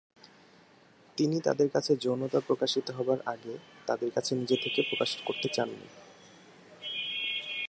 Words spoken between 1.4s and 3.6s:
তাদের কাছে যৌনতা প্রকাশিত হবার আগে